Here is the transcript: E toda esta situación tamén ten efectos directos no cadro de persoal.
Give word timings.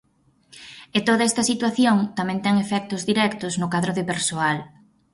E 0.97 0.99
toda 1.07 1.27
esta 1.29 1.47
situación 1.51 1.97
tamén 2.17 2.39
ten 2.45 2.55
efectos 2.65 3.01
directos 3.09 3.53
no 3.61 3.67
cadro 3.73 3.91
de 3.95 4.07
persoal. 4.11 4.57